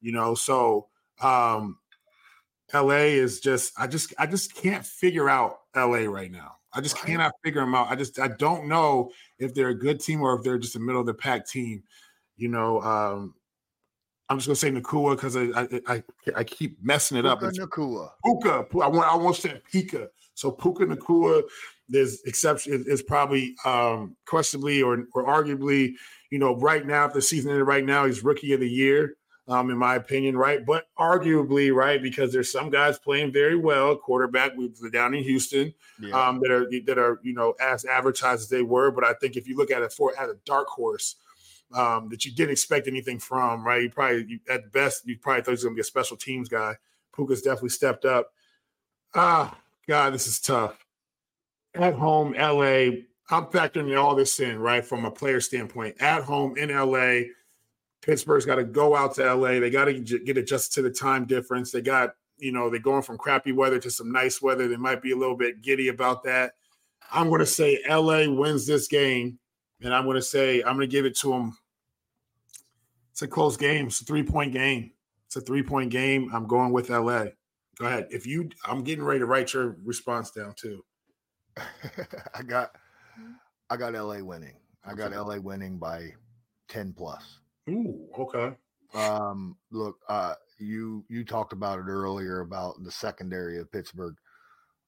[0.00, 0.88] You know, so
[1.20, 1.78] um,
[2.74, 6.56] LA is just I just I just can't figure out LA right now.
[6.74, 7.06] I just right.
[7.06, 7.90] cannot figure them out.
[7.90, 10.80] I just I don't know if they're a good team or if they're just a
[10.80, 11.82] middle of the pack team.
[12.36, 13.34] You know, um,
[14.28, 16.02] I'm just gonna say Nacua because I, I, I
[16.36, 17.52] I keep messing it Puka up.
[17.52, 18.10] Nacua.
[18.24, 18.66] Puka.
[18.82, 20.08] I want I want to say Pika.
[20.34, 21.42] So Puka Nacua,
[21.88, 25.92] there's exception is probably um questionably or or arguably,
[26.30, 29.16] you know, right now if the season ended right now, he's rookie of the year.
[29.52, 30.64] Um, in my opinion, right?
[30.64, 35.74] But arguably, right, because there's some guys playing very well, quarterback with down in Houston,
[36.00, 36.28] yeah.
[36.28, 38.90] um, that are that are you know as advertised as they were.
[38.90, 41.16] But I think if you look at it for as a dark horse,
[41.74, 43.82] um, that you didn't expect anything from, right?
[43.82, 46.16] You probably, you, at best, you probably thought he was going to be a special
[46.16, 46.76] teams guy.
[47.12, 48.32] Puka's definitely stepped up.
[49.14, 50.84] Ah, God, this is tough.
[51.74, 56.00] At home, LA, I'm factoring all this in, right, from a player standpoint.
[56.00, 57.28] At home in LA,
[58.02, 59.60] Pittsburgh's got to go out to LA.
[59.60, 61.70] They got to get adjusted to the time difference.
[61.70, 64.68] They got, you know, they're going from crappy weather to some nice weather.
[64.68, 66.52] They might be a little bit giddy about that.
[67.12, 69.38] I'm going to say LA wins this game,
[69.80, 71.56] and I'm going to say I'm going to give it to them
[73.12, 73.86] it's a close game.
[73.86, 74.90] It's a three point game.
[75.26, 76.30] It's a three point game.
[76.32, 77.26] I'm going with LA.
[77.78, 78.08] Go ahead.
[78.10, 80.82] If you, I'm getting ready to write your response down too.
[82.34, 82.74] I got,
[83.70, 84.56] I got LA winning.
[84.84, 86.08] I got LA winning by
[86.68, 87.38] ten plus.
[87.70, 88.56] Ooh, okay.
[88.94, 94.16] Um, look, uh, you you talked about it earlier about the secondary of Pittsburgh.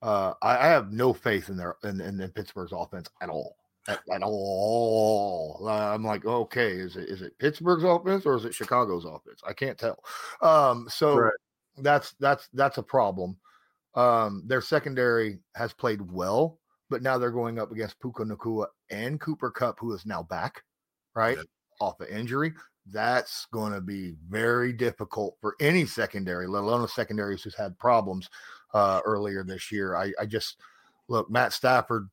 [0.03, 3.57] Uh, I, I have no faith in their in, in, in Pittsburgh's offense at all
[3.89, 5.67] at, at all.
[5.69, 9.41] I'm like, okay, is it is it Pittsburgh's offense or is it Chicago's offense?
[9.47, 10.03] I can't tell.
[10.41, 11.33] Um, so right.
[11.79, 13.37] that's that's that's a problem.
[13.95, 16.59] Um, their secondary has played well,
[16.91, 20.63] but now they're going up against Puka Nacua and Cooper Kupp, who is now back,
[21.15, 21.39] right?
[21.85, 22.53] Off of injury.
[22.91, 27.79] That's going to be very difficult for any secondary, let alone a secondary who's had
[27.79, 28.29] problems
[28.75, 29.97] uh, earlier this year.
[29.97, 30.57] I, I just
[31.09, 32.09] look, Matt Stafford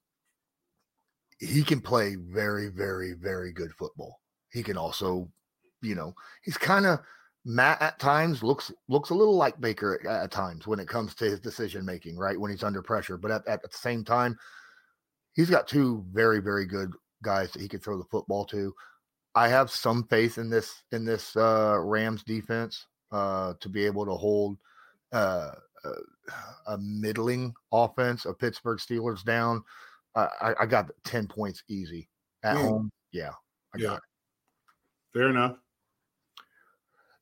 [1.41, 4.21] he can play very, very, very good football.
[4.51, 5.27] He can also,
[5.81, 6.99] you know, he's kind of
[7.43, 11.15] Matt at times looks looks a little like Baker at, at, times when it comes
[11.15, 12.39] to his decision making, right?
[12.39, 14.37] When he's under pressure, but at, at the same time,
[15.33, 16.91] he's got two very, very good
[17.23, 18.73] guys that he can throw the football to.
[19.35, 24.05] I have some faith in this in this uh, Rams defense uh, to be able
[24.05, 24.57] to hold
[25.13, 25.51] uh,
[26.67, 29.63] a middling offense of Pittsburgh Steelers down.
[30.15, 32.09] I, I got ten points easy
[32.43, 32.61] at mm.
[32.61, 32.91] home.
[33.11, 33.31] Yeah,
[33.73, 33.87] I yeah.
[33.87, 34.03] got it.
[35.13, 35.57] Fair enough.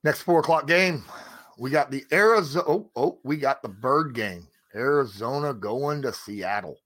[0.04, 1.04] Next four o'clock game,
[1.58, 2.66] we got the Arizona.
[2.68, 4.48] Oh, oh, we got the bird game.
[4.74, 6.78] Arizona going to Seattle.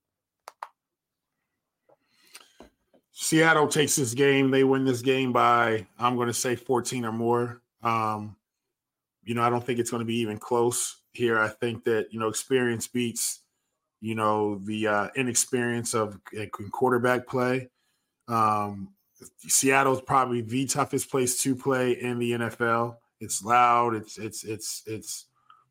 [3.23, 4.51] Seattle takes this game.
[4.51, 7.61] They win this game by, I'm going to say 14 or more.
[7.81, 8.35] Um,
[9.23, 11.39] you know, I don't think it's going to be even close here.
[11.39, 13.39] I think that, you know, experience beats,
[14.01, 16.19] you know, the uh, inexperience of
[16.73, 17.69] quarterback play.
[18.27, 18.89] Um,
[19.47, 22.97] Seattle's probably the toughest place to play in the NFL.
[23.21, 23.95] It's loud.
[23.95, 25.27] It's, it's, it's, it's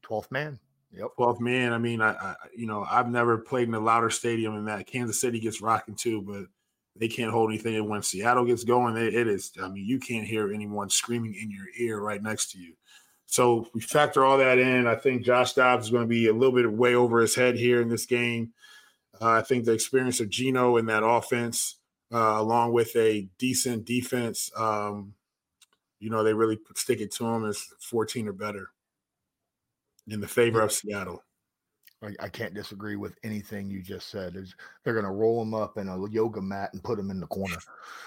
[0.08, 0.58] 12th man.
[0.90, 1.08] Yep.
[1.18, 1.74] 12th man.
[1.74, 4.86] I mean, I, I, you know, I've never played in a louder stadium than that.
[4.86, 6.46] Kansas City gets rocking too, but
[6.96, 7.76] they can't hold anything.
[7.76, 9.52] And when Seattle gets going, it is.
[9.62, 12.74] I mean, you can't hear anyone screaming in your ear right next to you.
[13.26, 14.86] So we factor all that in.
[14.86, 17.56] I think Josh Dobbs is going to be a little bit way over his head
[17.56, 18.52] here in this game.
[19.20, 21.76] Uh, I think the experience of Geno in that offense,
[22.12, 25.14] uh, along with a decent defense, um,
[25.98, 28.70] you know, they really stick it to him as 14 or better
[30.08, 31.22] in the favor of Seattle.
[32.02, 34.36] I, I can't disagree with anything you just said.
[34.36, 37.20] Is they're going to roll them up in a yoga mat and put them in
[37.20, 37.56] the corner.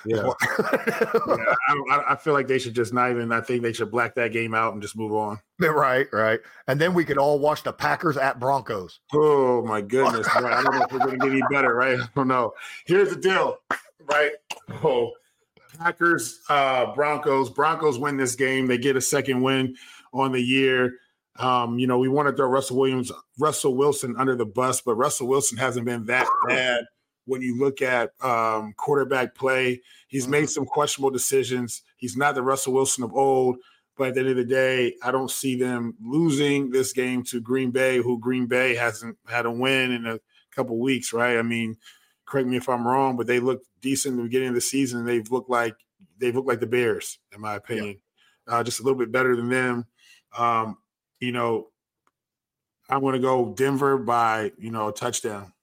[0.05, 0.31] Yeah,
[0.87, 1.53] yeah
[1.91, 3.31] I, I, feel like they should just not even.
[3.31, 5.39] I think they should black that game out and just move on.
[5.59, 6.39] Right, right.
[6.67, 8.99] And then we could all watch the Packers at Broncos.
[9.13, 10.27] Oh my goodness!
[10.35, 11.73] I don't know if we're going to get any better.
[11.75, 11.99] Right?
[11.99, 12.53] I don't know.
[12.85, 13.57] Here's the deal.
[13.99, 14.31] Right.
[14.83, 15.11] Oh.
[15.77, 17.49] Packers, uh, Broncos.
[17.49, 18.67] Broncos win this game.
[18.67, 19.75] They get a second win
[20.13, 20.99] on the year.
[21.37, 24.95] Um, you know, we want to throw Russell Williams, Russell Wilson under the bus, but
[24.95, 26.85] Russell Wilson hasn't been that bad
[27.25, 29.81] when you look at um, quarterback play.
[30.07, 30.31] He's mm-hmm.
[30.31, 31.83] made some questionable decisions.
[31.97, 33.57] He's not the Russell Wilson of old,
[33.97, 37.41] but at the end of the day, I don't see them losing this game to
[37.41, 40.19] Green Bay, who Green Bay hasn't had a win in a
[40.51, 41.37] couple weeks, right?
[41.37, 41.75] I mean,
[42.25, 45.05] correct me if I'm wrong, but they looked decent in the beginning of the season.
[45.05, 45.75] They've looked like
[46.17, 47.99] they've looked like the Bears, in my opinion,
[48.47, 48.55] yeah.
[48.55, 49.85] uh, just a little bit better than them.
[50.37, 50.77] Um,
[51.19, 51.67] you know,
[52.89, 55.53] I'm going to go Denver by, you know, a touchdown.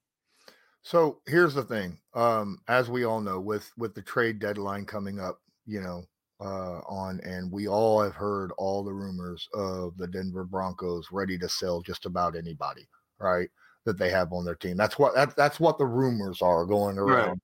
[0.83, 1.99] So here's the thing.
[2.15, 6.05] Um, as we all know, with with the trade deadline coming up, you know,
[6.41, 11.39] uh, on and we all have heard all the rumors of the Denver Broncos ready
[11.39, 12.89] to sell just about anybody,
[13.21, 13.49] right?
[13.85, 14.77] That they have on their team.
[14.77, 17.29] That's what that, that's what the rumors are going around.
[17.29, 17.39] Right.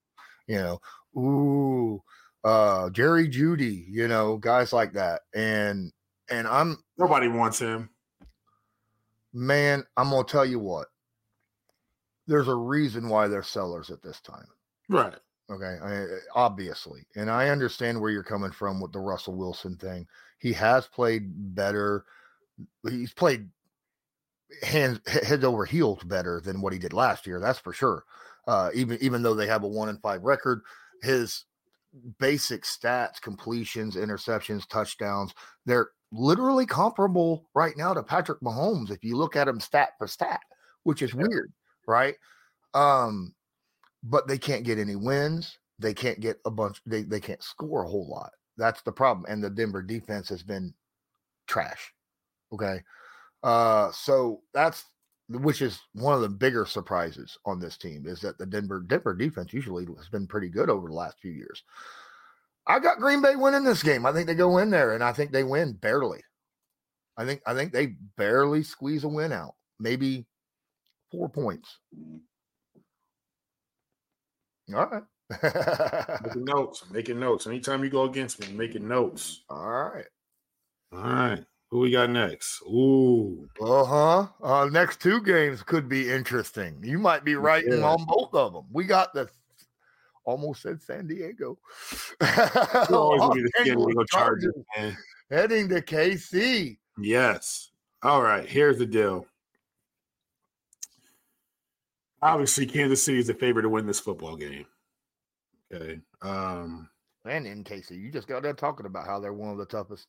[0.49, 0.81] You know,
[1.21, 2.03] ooh,
[2.43, 5.23] uh, Jerry Jeudy, you know, guys like that.
[5.33, 5.93] And
[6.29, 7.91] and I'm nobody wants him
[9.39, 10.89] man, I'm gonna tell you what.
[12.27, 14.47] There's a reason why they're sellers at this time.
[14.89, 15.15] Right.
[15.51, 15.79] Okay.
[15.83, 20.07] I, obviously, and I understand where you're coming from with the Russell Wilson thing.
[20.39, 22.05] He has played better.
[22.89, 23.49] He's played
[24.63, 27.41] hands head over heels better than what he did last year.
[27.41, 28.05] That's for sure.
[28.47, 30.63] Uh, even even though they have a one and five record,
[31.03, 31.45] his
[32.19, 35.33] basic stats, completions, interceptions, touchdowns,
[35.65, 40.07] they're literally comparable right now to Patrick Mahomes if you look at him stat for
[40.07, 40.41] stat,
[40.85, 41.53] which is weird,
[41.87, 42.15] right?
[42.75, 43.35] Um,
[44.03, 45.59] but they can't get any wins.
[45.79, 46.81] They can't get a bunch.
[46.87, 48.33] They they can't score a whole lot.
[48.57, 49.27] That's the problem.
[49.29, 50.75] And the Denver defense has been
[51.47, 51.93] trash.
[52.53, 52.83] Okay.
[53.43, 54.85] Uh, so that's
[55.29, 59.15] which is one of the bigger surprises on this team is that the Denver Denver
[59.15, 61.63] defense usually has been pretty good over the last few years.
[62.69, 64.05] I got Green Bay winning this game.
[64.05, 66.21] I think they go in there and I think they win barely.
[67.17, 69.55] I think I think they barely squeeze a win out.
[69.81, 70.27] Maybe
[71.11, 71.79] four points.
[74.75, 75.03] All right.
[76.25, 76.85] making notes.
[76.91, 77.47] Making notes.
[77.47, 79.45] Anytime you go against me, making notes.
[79.49, 80.07] All right.
[80.93, 81.45] All right.
[81.71, 82.63] Who we got next?
[82.63, 83.49] Ooh.
[83.61, 84.27] Uh-huh.
[84.43, 86.79] Uh Next two games could be interesting.
[86.83, 87.83] You might be right yeah.
[87.83, 88.65] on both of them.
[88.73, 89.29] We got the
[90.29, 91.59] almost said San Diego.
[92.21, 94.55] Diego Chargers,
[95.31, 96.77] heading to KC.
[97.01, 97.71] Yes.
[98.03, 98.47] All right.
[98.47, 99.27] Here's the deal.
[102.21, 104.67] Obviously, Kansas City is the favorite to win this football game.
[105.73, 105.99] Okay.
[106.21, 106.91] Um,
[107.25, 110.09] and in KC, you just got there talking about how they're one of the toughest.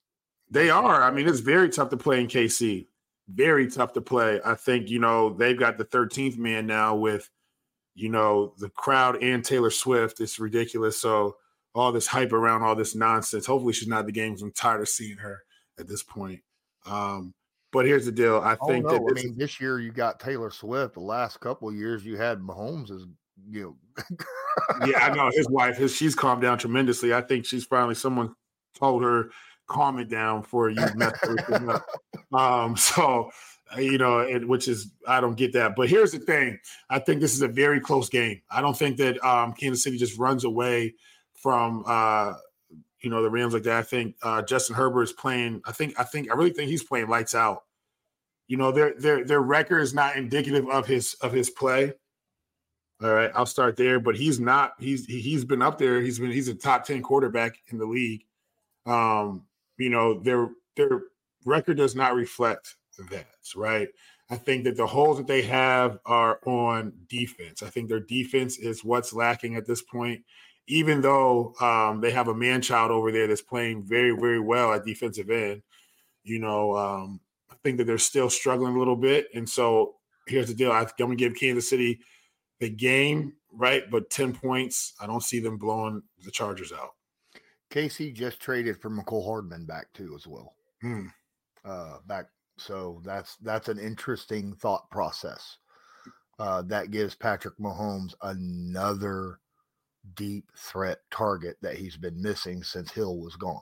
[0.52, 1.04] They are.
[1.04, 2.88] I mean, it's very tough to play in KC.
[3.30, 4.42] Very tough to play.
[4.44, 7.30] I think you know they've got the 13th man now with
[8.00, 10.22] you know, the crowd and Taylor Swift.
[10.22, 11.00] It's ridiculous.
[11.00, 11.36] So
[11.76, 13.46] all this hype around all this nonsense.
[13.46, 14.42] Hopefully she's not the games.
[14.42, 15.44] I'm tired of seeing her
[15.78, 16.42] at this point.
[16.86, 17.34] Um,
[17.72, 18.38] but here's the deal.
[18.38, 18.94] I oh, think no.
[18.94, 20.96] that this I mean, this year you got Taylor Swift.
[20.96, 23.06] The last couple years you had Mahomes as
[23.50, 24.86] you know.
[24.88, 25.78] yeah, I know his wife.
[25.78, 27.14] His, she's calmed down tremendously.
[27.14, 28.34] I think she's finally someone
[28.78, 29.30] told her
[29.68, 31.86] calm it down for you mess everything up.
[32.32, 33.32] Um, so
[33.78, 35.76] you know, which is I don't get that.
[35.76, 38.42] But here's the thing: I think this is a very close game.
[38.50, 40.96] I don't think that um, Kansas City just runs away
[41.36, 42.34] from uh,
[43.02, 43.78] you know the Rams like that.
[43.78, 45.62] I think uh, Justin Herbert is playing.
[45.66, 47.64] I think I think I really think he's playing lights out.
[48.48, 51.94] You know their their their record is not indicative of his of his play.
[53.02, 54.00] All right, I'll start there.
[54.00, 54.74] But he's not.
[54.80, 56.02] He's he's been up there.
[56.02, 58.24] He's been he's a top ten quarterback in the league.
[58.86, 59.46] Um,
[59.78, 61.04] you know their their
[61.46, 63.28] record does not reflect that.
[63.56, 63.88] Right.
[64.30, 67.64] I think that the holes that they have are on defense.
[67.64, 70.24] I think their defense is what's lacking at this point
[70.70, 74.72] even though um, they have a man child over there that's playing very, very well
[74.72, 75.64] at defensive end,
[76.24, 77.20] you know, um,
[77.52, 79.28] I think that they're still struggling a little bit.
[79.34, 79.96] And so
[80.28, 82.00] here's the deal: I'm going to give Kansas City
[82.60, 83.90] the game, right?
[83.90, 84.94] But ten points.
[85.02, 86.92] I don't see them blowing the Chargers out.
[87.72, 90.54] KC just traded for Mecole Hardman back too, as well.
[90.82, 91.08] Hmm.
[91.66, 92.28] Uh, back,
[92.60, 95.58] so that's that's an interesting thought process.
[96.38, 99.40] Uh, that gives Patrick Mahomes another
[100.16, 103.62] deep threat target that he's been missing since Hill was gone.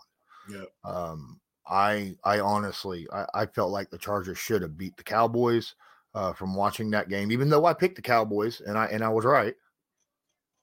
[0.50, 0.66] Yeah.
[0.84, 5.76] Um, I I honestly I, I, felt like the Chargers should have beat the Cowboys
[6.14, 9.10] uh, from watching that game, even though I picked the Cowboys and I and I
[9.10, 9.56] was right.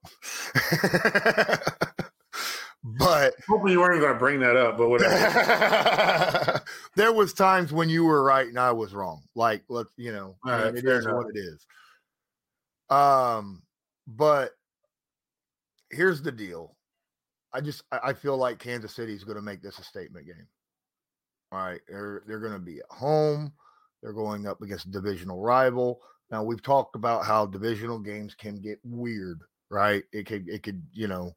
[2.85, 6.63] but hopefully you weren't going to bring that up, but whatever.
[6.97, 9.23] there was times when you were right and I was wrong.
[9.35, 11.17] Like let's you know, right, I mean, it is enough.
[11.17, 11.67] what it is.
[12.91, 13.63] Um,
[14.07, 14.53] but
[15.91, 16.77] here's the deal.
[17.53, 20.47] I just I feel like Kansas City is going to make this a statement game.
[21.53, 23.53] All right, they're they're going to be at home.
[24.03, 26.01] They're going up against a divisional rival.
[26.31, 30.03] Now we've talked about how divisional games can get weird, right?
[30.13, 31.33] It could it could you know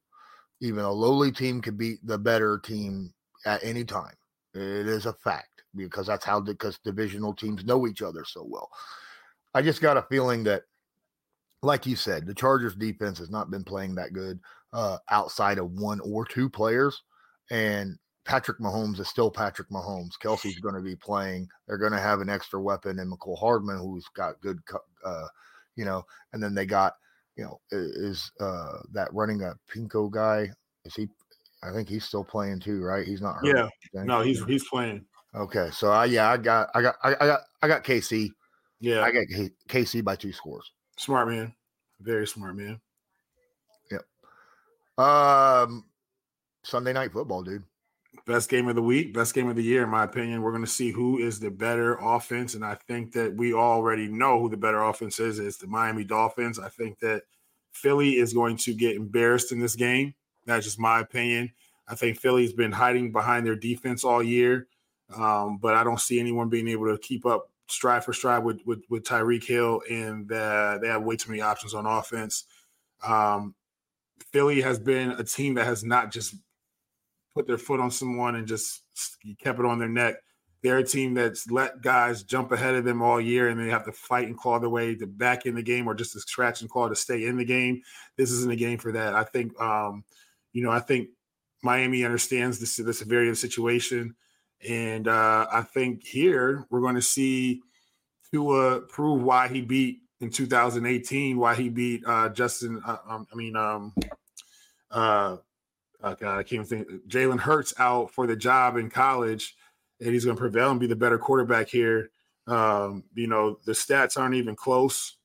[0.59, 3.13] even a lowly team could beat the better team
[3.45, 4.15] at any time.
[4.57, 8.69] It is a fact because that's how because divisional teams know each other so well.
[9.53, 10.63] I just got a feeling that
[11.61, 14.39] like you said, the Chargers defense has not been playing that good
[14.73, 17.03] uh, outside of one or two players.
[17.49, 20.13] And Patrick Mahomes is still Patrick Mahomes.
[20.21, 21.47] Kelce's going to be playing.
[21.67, 24.59] They're going to have an extra weapon in Mecole Hardman, who's got good,
[25.03, 25.27] uh,
[25.75, 26.95] you know, and then they got,
[27.35, 30.49] you know, is uh, that running a Pinko guy?
[30.85, 31.07] Is he?
[31.63, 33.05] I think he's still playing too, right?
[33.05, 33.35] He's not.
[33.35, 34.03] Hurt, yeah.
[34.03, 35.05] No, he's he's playing.
[35.35, 38.29] Okay, so I yeah, I got I got I, I got I got KC.
[38.79, 39.25] Yeah, I got
[39.69, 40.71] KC by two scores.
[40.97, 41.53] Smart man.
[41.99, 42.79] Very smart man.
[43.91, 45.05] Yep.
[45.05, 45.85] Um
[46.63, 47.63] Sunday night football, dude.
[48.25, 50.41] Best game of the week, best game of the year, in my opinion.
[50.41, 52.55] We're going to see who is the better offense.
[52.55, 55.39] And I think that we already know who the better offense is.
[55.39, 56.59] It's the Miami Dolphins.
[56.59, 57.23] I think that
[57.71, 60.13] Philly is going to get embarrassed in this game.
[60.47, 61.51] That's just my opinion.
[61.87, 64.67] I think Philly's been hiding behind their defense all year.
[65.15, 68.59] Um, but I don't see anyone being able to keep up stride for stride with
[68.65, 72.45] with, with Tyreek Hill, and they have way too many options on offense.
[73.05, 73.55] Um,
[74.33, 76.35] Philly has been a team that has not just
[77.33, 78.81] put their foot on someone and just
[79.41, 80.15] kept it on their neck.
[80.63, 83.85] They're a team that's let guys jump ahead of them all year, and they have
[83.85, 86.59] to fight and claw their way to back in the game, or just to scratch
[86.59, 87.81] and claw to stay in the game.
[88.17, 89.15] This isn't a game for that.
[89.15, 90.03] I think, um,
[90.57, 91.09] you know, I think
[91.61, 94.15] Miami understands the, the severity of the situation.
[94.67, 97.61] And uh, I think here we're going to see
[98.31, 102.81] Tua prove why he beat in 2018, why he beat uh, Justin.
[102.83, 103.93] Uh, um, I mean, um,
[104.89, 105.37] uh,
[106.01, 107.07] oh God, I can't even think.
[107.07, 109.55] Jalen Hurts out for the job in college,
[110.01, 112.09] and he's going to prevail and be the better quarterback here.
[112.47, 115.17] Um, you know, the stats aren't even close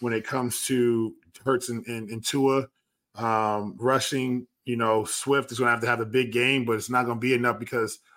[0.00, 2.68] when it comes to Hurts and, and, and Tua.
[3.14, 6.76] Um, rushing, you know, Swift is going to have to have a big game, but
[6.76, 7.98] it's not going to be enough because–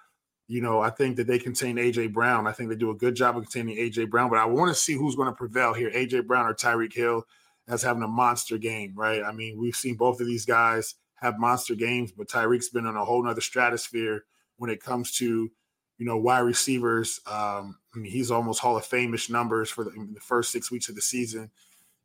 [0.47, 2.47] you know, I think that they contain AJ Brown.
[2.47, 4.75] I think they do a good job of containing AJ Brown, but I want to
[4.75, 7.23] see who's going to prevail here, AJ Brown or Tyreek Hill,
[7.67, 9.21] as having a monster game, right?
[9.23, 12.95] I mean, we've seen both of these guys have monster games, but Tyreek's been on
[12.95, 14.23] a whole nother stratosphere
[14.55, 15.51] when it comes to,
[15.97, 17.19] you know, wide receivers.
[17.27, 20.87] Um, I mean, he's almost Hall of Fame-ish numbers for the, the first six weeks
[20.87, 21.51] of the season.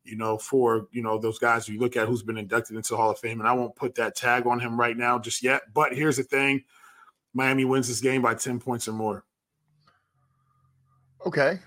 [0.03, 2.97] You know, for you know those guys you look at who's been inducted into the
[2.97, 5.61] Hall of Fame, and I won't put that tag on him right now just yet.
[5.73, 6.63] But here's the thing
[7.33, 9.25] Miami wins this game by 10 points or more.
[11.25, 11.59] Okay.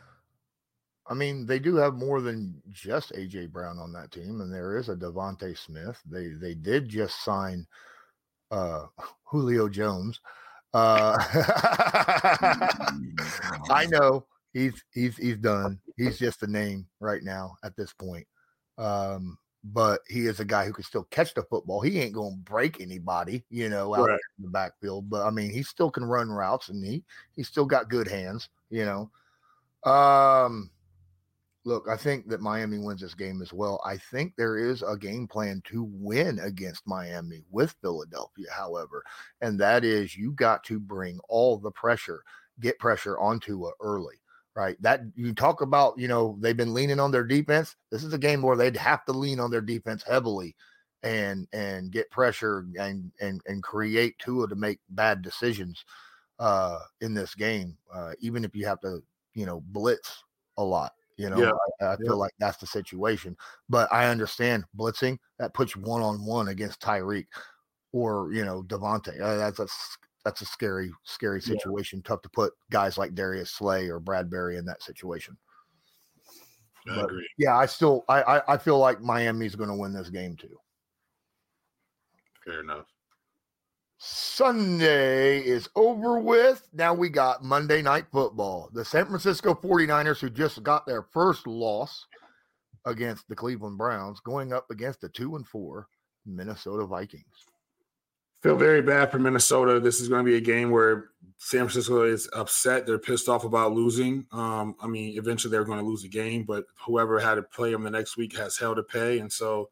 [1.08, 4.76] I mean, they do have more than just AJ Brown on that team, and there
[4.76, 6.00] is a DeVonta Smith.
[6.04, 7.66] They they did just sign
[8.50, 8.86] uh,
[9.24, 10.20] Julio Jones.
[10.74, 11.16] Uh,
[13.70, 14.26] I know
[14.56, 15.78] he's he's he's done.
[15.96, 18.26] He's just a name right now at this point.
[18.78, 21.80] Um, but he is a guy who can still catch the football.
[21.80, 24.20] He ain't going to break anybody, you know, out right.
[24.38, 25.10] in the backfield.
[25.10, 27.02] But I mean, he still can run routes, and he
[27.34, 29.10] he still got good hands, you know.
[29.90, 30.70] Um,
[31.64, 33.80] look, I think that Miami wins this game as well.
[33.84, 39.02] I think there is a game plan to win against Miami with Philadelphia, however,
[39.40, 42.22] and that is you got to bring all the pressure,
[42.60, 44.16] get pressure onto it early.
[44.56, 44.80] Right.
[44.80, 47.76] That you talk about, you know, they've been leaning on their defense.
[47.92, 50.56] This is a game where they'd have to lean on their defense heavily
[51.02, 55.84] and and get pressure and and and create Tua to make bad decisions
[56.38, 57.76] uh in this game.
[57.92, 59.02] Uh even if you have to,
[59.34, 60.24] you know, blitz
[60.56, 61.86] a lot you know, yeah.
[61.86, 62.12] I, I, feel yeah.
[62.12, 63.36] like that's the situation.
[63.68, 67.26] But I understand blitzing that puts one on one against Tyreek
[67.92, 69.20] or you know DeVonta.
[69.20, 69.66] Uh, that's a
[70.26, 72.02] that's a scary, scary situation.
[72.04, 72.08] Yeah.
[72.08, 75.36] Tough to put guys like Darius Slay or Bradberry in that situation.
[76.90, 77.28] I but, agree.
[77.38, 80.58] Yeah, I still I I, I feel like Miami's going to win this game too.
[82.44, 82.86] Fair enough.
[83.98, 86.66] Sunday is over with.
[86.72, 88.68] Now we got Monday night football.
[88.72, 92.04] The San Francisco 49ers, who just got their first loss
[92.84, 95.86] against the Cleveland Browns, going up against the two and four
[96.26, 97.46] Minnesota Vikings.
[98.46, 99.80] Feel very bad for Minnesota.
[99.80, 102.86] This is going to be a game where San Francisco is upset.
[102.86, 104.24] They're pissed off about losing.
[104.30, 107.72] Um, I mean, eventually they're going to lose a game, but whoever had to play
[107.72, 109.18] them the next week has hell to pay.
[109.18, 109.68] And so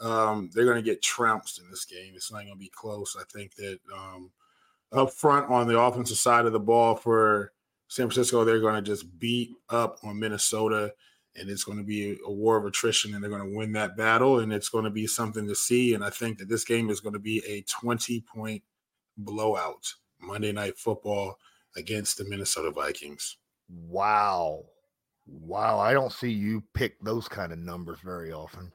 [0.00, 2.12] um, they're going to get trounced in this game.
[2.14, 3.16] It's not going to be close.
[3.18, 4.30] I think that um,
[4.92, 7.52] up front on the offensive side of the ball for
[7.88, 10.92] San Francisco, they're going to just beat up on Minnesota,
[11.38, 13.96] and it's going to be a war of attrition, and they're going to win that
[13.96, 15.94] battle, and it's going to be something to see.
[15.94, 18.62] And I think that this game is going to be a 20 point
[19.16, 21.38] blowout Monday Night Football
[21.76, 23.36] against the Minnesota Vikings.
[23.68, 24.64] Wow.
[25.26, 25.78] Wow.
[25.78, 28.72] I don't see you pick those kind of numbers very often.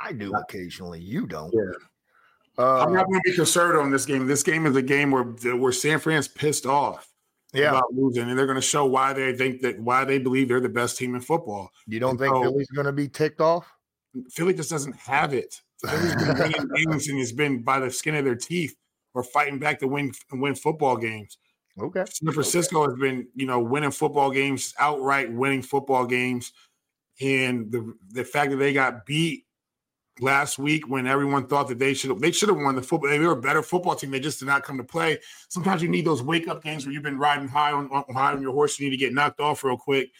[0.00, 1.00] I do occasionally.
[1.00, 1.52] You don't.
[1.52, 1.78] Yeah.
[2.56, 4.26] Uh, I'm not going to be conservative on this game.
[4.26, 7.13] This game is a game where where San Fran's pissed off
[7.54, 7.70] yeah.
[7.70, 10.60] about losing, and they're going to show why they think that why they believe they're
[10.60, 11.70] the best team in football.
[11.86, 13.72] You don't and think so, Philly's going to be ticked off?
[14.30, 15.60] Philly just doesn't have it.
[15.84, 18.76] Philly's been winning games and has been by the skin of their teeth
[19.14, 21.38] or fighting back to win and win football games.
[21.80, 22.04] Okay.
[22.08, 22.90] San Francisco okay.
[22.90, 26.52] has been, you know, winning football games, outright winning football games.
[27.20, 29.43] And the the fact that they got beat
[30.20, 33.10] last week when everyone thought that they should they should have won the football.
[33.10, 34.10] They were a better football team.
[34.10, 35.18] They just did not come to play.
[35.48, 38.32] Sometimes you need those wake up games where you've been riding high on, on high
[38.32, 38.78] on your horse.
[38.78, 40.10] You need to get knocked off real quick.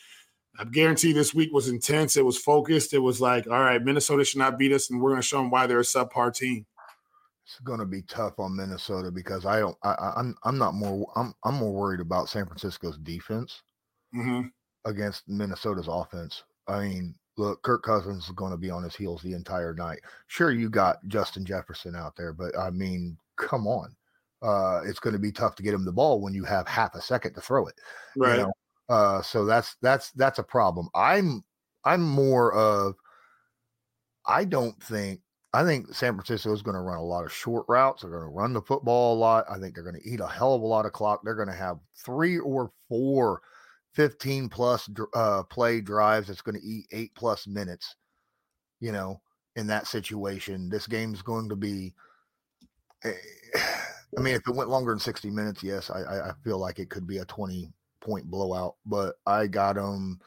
[0.58, 2.16] I guarantee this week was intense.
[2.16, 2.94] It was focused.
[2.94, 5.38] It was like, all right, Minnesota should not beat us, and we're going to show
[5.38, 6.64] them why they're a subpar team.
[7.44, 9.76] It's going to be tough on Minnesota because I don't.
[9.82, 11.10] I, I'm I'm not more.
[11.16, 13.62] I'm I'm more worried about San Francisco's defense
[14.14, 14.46] mm-hmm.
[14.86, 16.42] against Minnesota's offense.
[16.68, 20.00] I mean, look, Kirk Cousins is going to be on his heels the entire night.
[20.26, 23.94] Sure, you got Justin Jefferson out there, but I mean, come on.
[24.42, 26.94] Uh, it's going to be tough to get him the ball when you have half
[26.94, 27.74] a second to throw it.
[28.16, 28.38] Right.
[28.38, 28.52] You know?
[28.88, 30.88] uh, so that's that's that's a problem.
[30.94, 31.42] I'm
[31.84, 32.94] I'm more of
[34.26, 35.20] I don't think
[35.54, 38.02] I think San Francisco is going to run a lot of short routes.
[38.02, 39.46] They're going to run the football a lot.
[39.48, 41.20] I think they're going to eat a hell of a lot of clock.
[41.22, 43.40] They're going to have three or four
[43.94, 47.96] 15 plus uh, play drives that's going to eat eight plus minutes,
[48.80, 49.20] you know,
[49.56, 50.68] in that situation.
[50.68, 51.94] This game's going to be,
[53.04, 53.12] eh,
[54.18, 56.90] I mean, if it went longer than 60 minutes, yes, I, I feel like it
[56.90, 59.84] could be a 20 point blowout, but I got them.
[59.84, 60.20] Um,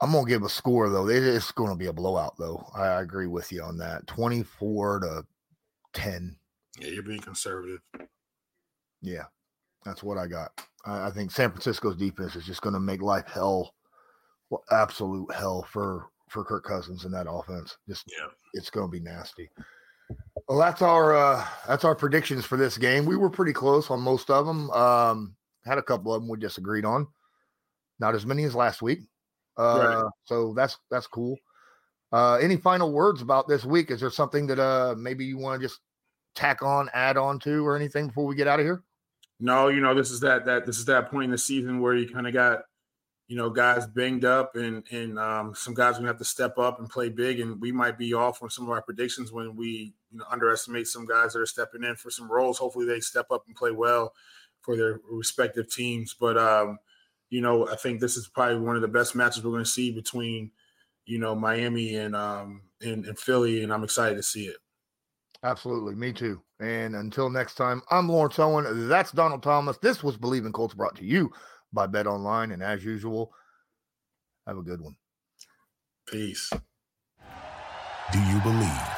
[0.00, 1.08] I'm gonna give a score though.
[1.08, 2.64] It's going to be a blowout though.
[2.74, 4.06] I, I agree with you on that.
[4.06, 5.26] 24 to
[5.92, 6.36] 10.
[6.80, 7.80] Yeah, you're being conservative.
[9.02, 9.24] Yeah,
[9.84, 10.52] that's what I got.
[10.86, 13.74] I think San Francisco's defense is just going to make life hell,
[14.50, 17.76] well, absolute hell for for Kirk Cousins and that offense.
[17.88, 18.28] Just yeah.
[18.54, 19.50] it's going to be nasty.
[20.48, 23.04] Well, that's our uh that's our predictions for this game.
[23.04, 24.70] We were pretty close on most of them.
[24.70, 27.06] Um, had a couple of them we disagreed on.
[28.00, 29.00] Not as many as last week.
[29.58, 30.10] Uh, right.
[30.24, 31.36] so that's that's cool.
[32.10, 33.90] Uh, any final words about this week?
[33.90, 35.80] Is there something that uh maybe you want to just
[36.34, 38.82] tack on, add on to, or anything before we get out of here?
[39.40, 41.94] No, you know, this is that that this is that point in the season where
[41.94, 42.62] you kind of got,
[43.28, 46.80] you know, guys banged up and and um, some guys gonna have to step up
[46.80, 49.94] and play big, and we might be off on some of our predictions when we
[50.10, 52.58] you know underestimate some guys that are stepping in for some roles.
[52.58, 54.12] Hopefully, they step up and play well
[54.60, 56.14] for their respective teams.
[56.18, 56.78] But um,
[57.30, 59.92] you know, I think this is probably one of the best matches we're to see
[59.92, 60.50] between,
[61.04, 64.56] you know, Miami and um and, and Philly, and I'm excited to see it.
[65.44, 66.42] Absolutely, me too.
[66.60, 68.88] And until next time, I'm Lawrence Owen.
[68.88, 69.78] That's Donald Thomas.
[69.78, 71.30] This was Bleav in Colts brought to you
[71.72, 73.32] by BetOnline, and as usual,
[74.46, 74.96] have a good one.
[76.10, 76.50] Peace.
[78.12, 78.97] Do you believe?